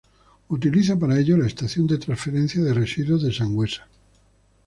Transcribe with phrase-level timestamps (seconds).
[0.47, 3.87] Utiliza para ello la estación de transferencia de residuos de Sangüesa.